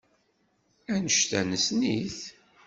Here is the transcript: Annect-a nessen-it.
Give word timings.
Annect-a 0.93 1.41
nessen-it. 1.41 2.19